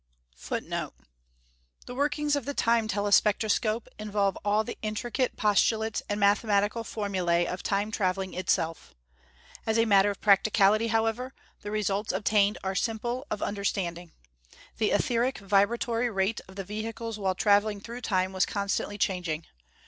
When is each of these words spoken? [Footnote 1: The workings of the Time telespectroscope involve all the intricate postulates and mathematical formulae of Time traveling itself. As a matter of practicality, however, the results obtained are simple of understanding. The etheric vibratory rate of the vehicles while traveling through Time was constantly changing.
[Footnote 0.35 0.95
1: 0.97 1.07
The 1.85 1.93
workings 1.93 2.35
of 2.35 2.45
the 2.45 2.55
Time 2.55 2.87
telespectroscope 2.87 3.85
involve 3.99 4.35
all 4.43 4.63
the 4.63 4.79
intricate 4.81 5.35
postulates 5.37 6.01
and 6.09 6.19
mathematical 6.19 6.83
formulae 6.83 7.45
of 7.45 7.61
Time 7.61 7.91
traveling 7.91 8.33
itself. 8.33 8.95
As 9.67 9.77
a 9.77 9.85
matter 9.85 10.09
of 10.09 10.19
practicality, 10.19 10.87
however, 10.87 11.35
the 11.61 11.69
results 11.69 12.11
obtained 12.11 12.57
are 12.63 12.73
simple 12.73 13.27
of 13.29 13.43
understanding. 13.43 14.11
The 14.79 14.89
etheric 14.89 15.37
vibratory 15.37 16.09
rate 16.09 16.41
of 16.47 16.55
the 16.55 16.63
vehicles 16.63 17.19
while 17.19 17.35
traveling 17.35 17.79
through 17.79 18.01
Time 18.01 18.33
was 18.33 18.47
constantly 18.47 18.97
changing. 18.97 19.45